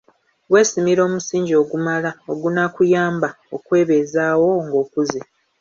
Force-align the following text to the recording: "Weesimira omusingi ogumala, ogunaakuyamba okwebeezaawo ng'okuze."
"Weesimira 0.51 1.01
omusingi 1.07 1.53
ogumala, 1.61 2.11
ogunaakuyamba 2.31 3.29
okwebeezaawo 3.55 4.49
ng'okuze." 4.65 5.21